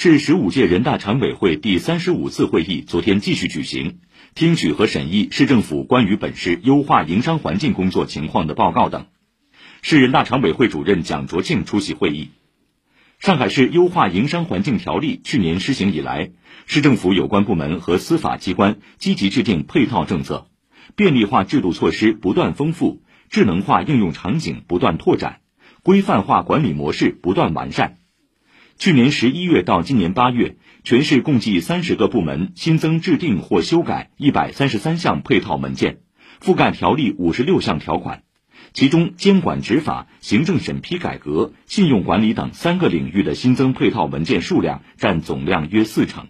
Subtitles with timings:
[0.00, 3.98] 市十五届人大常委会第三十五次会议昨天继续举行，
[4.32, 9.06] 听取和审议市政府关于本市优化营商环境工作情况的报告等。
[9.82, 12.28] 市人大常委会主任蒋卓庆出席会议。
[13.18, 16.30] 上海市优化营商环境条例去年施行以来，
[16.66, 20.46] 市政府有关部门和司法机关积极制定配套政策，
[20.94, 25.40] 便利化制度措施不断丰富，智能化应用场景不断拓展，
[25.82, 27.96] 规范化管理模式不断完善。
[28.78, 35.98] 去年十一月到今年八月，全市共计三十个部门新增制定或修改一百三十三项配套文件，
[36.40, 38.22] 覆盖条例五十六项条款，
[38.72, 46.28] 其中监管执法、行政审批改革、信用管理等三个领域的新增配套文件数量占总量约四成。